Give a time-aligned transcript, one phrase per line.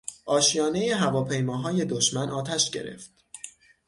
[0.27, 3.11] اشیانهٔ هواپیماهای دشمن آتش گرفت.